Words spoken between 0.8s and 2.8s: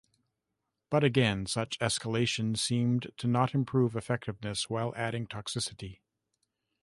But again, such escalation